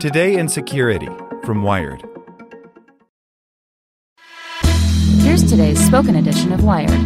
[0.00, 1.10] Today in Security
[1.44, 2.02] from Wired.
[5.18, 6.98] Here's today's spoken edition of Wired.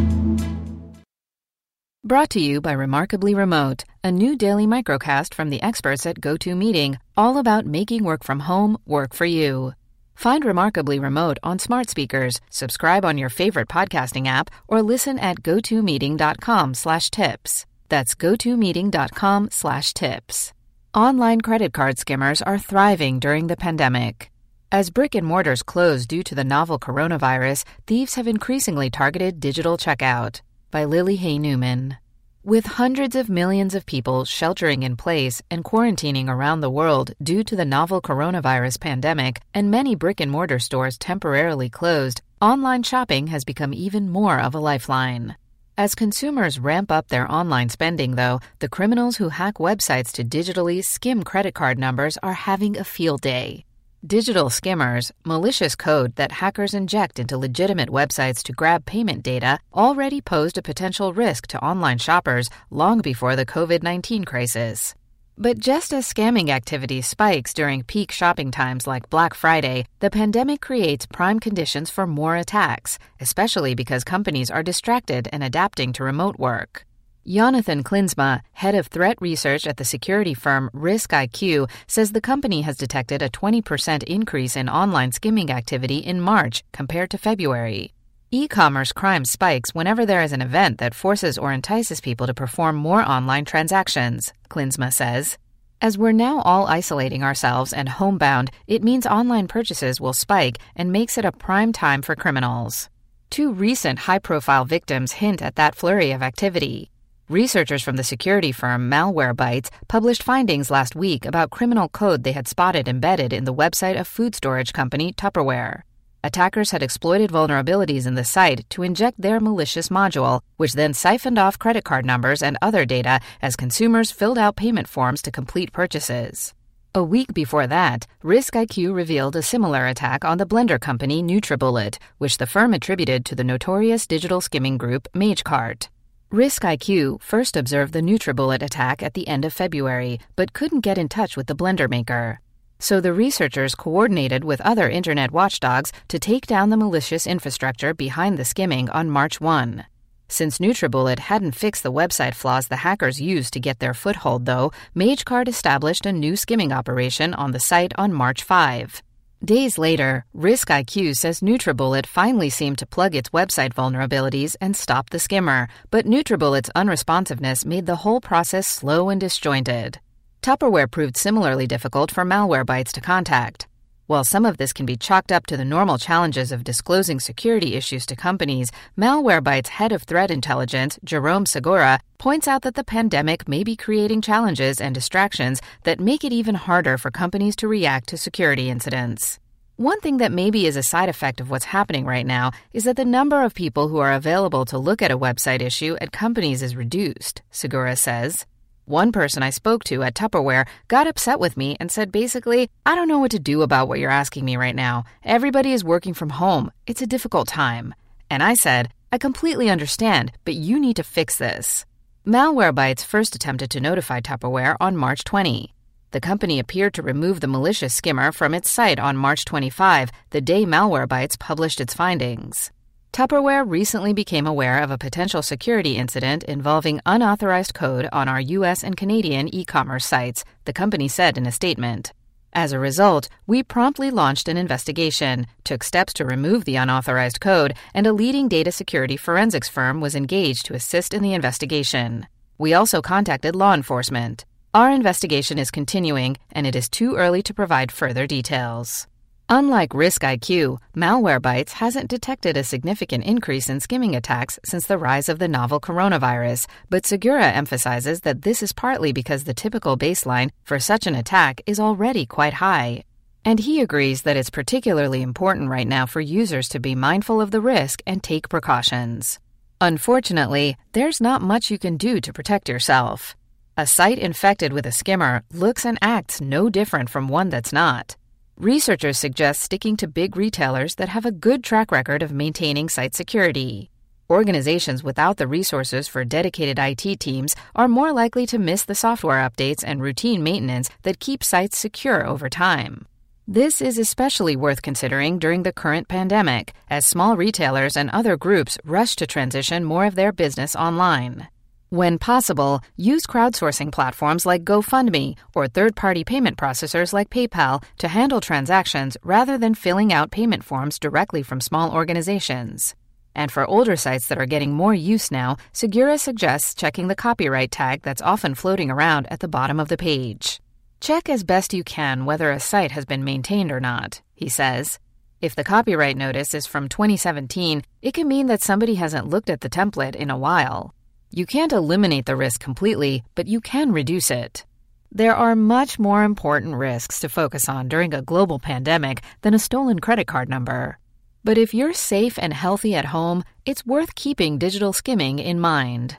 [2.04, 6.98] Brought to you by Remarkably Remote, a new daily microcast from the experts at GoToMeeting,
[7.16, 9.72] all about making work from home work for you.
[10.14, 15.42] Find Remarkably Remote on smart speakers, subscribe on your favorite podcasting app, or listen at
[15.42, 17.66] gotomeeting.com slash tips.
[17.88, 20.52] That's gotomeeting.com slash tips.
[20.94, 24.30] Online credit card skimmers are thriving during the pandemic.
[24.70, 29.76] As brick and mortars close due to the novel coronavirus, thieves have increasingly targeted digital
[29.76, 30.40] checkout.
[30.70, 31.96] By Lily Hay Newman.
[32.44, 37.42] With hundreds of millions of people sheltering in place and quarantining around the world due
[37.42, 43.26] to the novel coronavirus pandemic, and many brick and mortar stores temporarily closed, online shopping
[43.26, 45.34] has become even more of a lifeline.
[45.76, 50.84] As consumers ramp up their online spending, though, the criminals who hack websites to digitally
[50.84, 53.64] skim credit card numbers are having a field day.
[54.06, 60.20] Digital skimmers, malicious code that hackers inject into legitimate websites to grab payment data, already
[60.20, 64.94] posed a potential risk to online shoppers long before the COVID 19 crisis.
[65.36, 70.60] But just as scamming activity spikes during peak shopping times like Black Friday, the pandemic
[70.60, 76.38] creates prime conditions for more attacks, especially because companies are distracted and adapting to remote
[76.38, 76.86] work.
[77.26, 82.76] Jonathan Klijnsma, head of threat research at the security firm RiskIQ, says the company has
[82.76, 87.93] detected a 20% increase in online skimming activity in March compared to February.
[88.36, 92.34] E commerce crime spikes whenever there is an event that forces or entices people to
[92.34, 95.38] perform more online transactions, Klijnsma says.
[95.80, 100.90] As we're now all isolating ourselves and homebound, it means online purchases will spike and
[100.90, 102.88] makes it a prime time for criminals.
[103.30, 106.90] Two recent high profile victims hint at that flurry of activity.
[107.28, 112.48] Researchers from the security firm Malwarebytes published findings last week about criminal code they had
[112.48, 115.82] spotted embedded in the website of food storage company Tupperware.
[116.24, 121.38] Attackers had exploited vulnerabilities in the site to inject their malicious module, which then siphoned
[121.38, 125.70] off credit card numbers and other data as consumers filled out payment forms to complete
[125.70, 126.54] purchases.
[126.94, 132.38] A week before that, RiskIQ revealed a similar attack on the blender company NutriBullet, which
[132.38, 135.88] the firm attributed to the notorious digital skimming group MageCart.
[136.32, 141.10] RiskIQ first observed the NutriBullet attack at the end of February, but couldn't get in
[141.10, 142.40] touch with the blender maker.
[142.84, 148.36] So the researchers coordinated with other internet watchdogs to take down the malicious infrastructure behind
[148.36, 149.86] the skimming on March 1.
[150.28, 154.70] Since NutriBullet hadn't fixed the website flaws the hackers used to get their foothold, though,
[154.94, 159.02] MageCart established a new skimming operation on the site on March 5.
[159.42, 165.18] Days later, RiskIQ says NutriBullet finally seemed to plug its website vulnerabilities and stop the
[165.18, 170.00] skimmer, but NutriBullet's unresponsiveness made the whole process slow and disjointed.
[170.44, 173.66] Tupperware proved similarly difficult for malware Malwarebytes to contact.
[174.08, 177.76] While some of this can be chalked up to the normal challenges of disclosing security
[177.76, 183.48] issues to companies, Malwarebytes head of threat intelligence, Jerome Segura, points out that the pandemic
[183.48, 188.10] may be creating challenges and distractions that make it even harder for companies to react
[188.10, 189.38] to security incidents.
[189.76, 192.96] One thing that maybe is a side effect of what's happening right now is that
[192.96, 196.60] the number of people who are available to look at a website issue at companies
[196.60, 198.44] is reduced, Segura says.
[198.86, 202.94] One person I spoke to at Tupperware got upset with me and said basically, I
[202.94, 205.04] don't know what to do about what you're asking me right now.
[205.24, 206.70] Everybody is working from home.
[206.86, 207.94] It's a difficult time.
[208.28, 211.86] And I said, I completely understand, but you need to fix this.
[212.26, 215.72] Malwarebytes first attempted to notify Tupperware on March 20.
[216.10, 220.42] The company appeared to remove the malicious skimmer from its site on March 25, the
[220.42, 222.70] day Malwarebytes published its findings.
[223.14, 228.82] Tupperware recently became aware of a potential security incident involving unauthorized code on our US
[228.82, 232.12] and Canadian e commerce sites, the company said in a statement.
[232.52, 237.74] As a result, we promptly launched an investigation, took steps to remove the unauthorized code,
[237.94, 242.26] and a leading data security forensics firm was engaged to assist in the investigation.
[242.58, 244.44] We also contacted law enforcement.
[244.74, 249.06] Our investigation is continuing, and it is too early to provide further details.
[249.50, 255.38] Unlike RiskIQ, Malwarebytes hasn't detected a significant increase in skimming attacks since the rise of
[255.38, 260.80] the novel coronavirus, but Segura emphasizes that this is partly because the typical baseline for
[260.80, 263.04] such an attack is already quite high.
[263.44, 267.50] And he agrees that it's particularly important right now for users to be mindful of
[267.50, 269.38] the risk and take precautions.
[269.78, 273.36] Unfortunately, there's not much you can do to protect yourself.
[273.76, 278.16] A site infected with a skimmer looks and acts no different from one that's not.
[278.58, 283.12] Researchers suggest sticking to big retailers that have a good track record of maintaining site
[283.12, 283.90] security.
[284.30, 289.46] Organizations without the resources for dedicated IT teams are more likely to miss the software
[289.46, 293.08] updates and routine maintenance that keep sites secure over time.
[293.48, 298.78] This is especially worth considering during the current pandemic, as small retailers and other groups
[298.84, 301.48] rush to transition more of their business online.
[301.94, 308.08] When possible, use crowdsourcing platforms like GoFundMe or third party payment processors like PayPal to
[308.08, 312.96] handle transactions rather than filling out payment forms directly from small organizations.
[313.36, 317.70] And for older sites that are getting more use now, Segura suggests checking the copyright
[317.70, 320.60] tag that's often floating around at the bottom of the page.
[321.00, 324.98] Check as best you can whether a site has been maintained or not, he says.
[325.40, 329.60] If the copyright notice is from 2017, it can mean that somebody hasn't looked at
[329.60, 330.92] the template in a while.
[331.36, 334.64] You can't eliminate the risk completely, but you can reduce it.
[335.10, 339.58] There are much more important risks to focus on during a global pandemic than a
[339.58, 340.96] stolen credit card number.
[341.42, 346.12] But if you're safe and healthy at home, it's worth keeping digital skimming in mind.